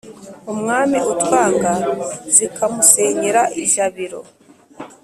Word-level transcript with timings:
umwami 0.51 0.97
utwanga 1.13 1.71
zikamusenyera 2.35 3.41
ijabiro 3.63 4.19